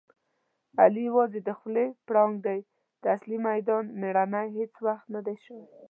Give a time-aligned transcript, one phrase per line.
[0.81, 2.59] علي یووازې د خولې پړانګ دی.
[3.01, 5.65] د اصلي میدان مېړنی هېڅ وخت ندی شوی.